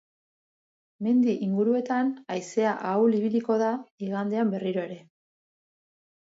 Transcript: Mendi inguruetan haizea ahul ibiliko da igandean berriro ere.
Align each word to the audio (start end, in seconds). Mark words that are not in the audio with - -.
Mendi 1.07 1.35
inguruetan 1.47 2.09
haizea 2.35 2.71
ahul 2.93 3.19
ibiliko 3.19 3.59
da 3.65 3.69
igandean 4.07 4.55
berriro 4.57 4.87
ere. 4.89 4.99